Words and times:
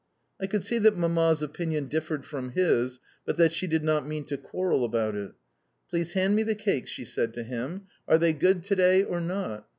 I 0.41 0.47
could 0.47 0.63
see 0.63 0.79
that 0.79 0.97
Mamma's 0.97 1.43
opinion 1.43 1.87
differed 1.87 2.25
from 2.25 2.53
his, 2.53 2.99
but 3.23 3.37
that 3.37 3.53
she 3.53 3.67
did 3.67 3.83
not 3.83 4.07
mean 4.07 4.25
to 4.25 4.35
quarrel 4.35 4.83
about 4.83 5.13
it. 5.13 5.33
"Please 5.91 6.13
hand 6.13 6.35
me 6.35 6.41
the 6.41 6.55
cakes," 6.55 6.89
she 6.89 7.05
said 7.05 7.35
to 7.35 7.43
him, 7.43 7.83
"Are 8.07 8.17
they 8.17 8.33
good 8.33 8.63
to 8.63 8.75
day 8.75 9.03
or 9.03 9.19
not?" 9.21 9.67